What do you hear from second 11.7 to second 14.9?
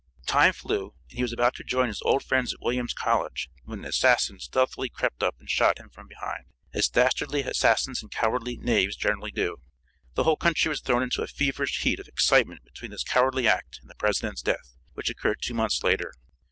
heat of excitement between this cowardly act and the president's death,